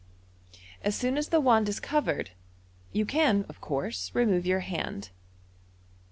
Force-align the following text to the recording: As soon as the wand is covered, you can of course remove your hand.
As 0.83 0.95
soon 0.95 1.15
as 1.15 1.27
the 1.27 1.39
wand 1.39 1.69
is 1.69 1.79
covered, 1.79 2.31
you 2.91 3.05
can 3.05 3.45
of 3.47 3.61
course 3.61 4.09
remove 4.15 4.47
your 4.47 4.61
hand. 4.61 5.11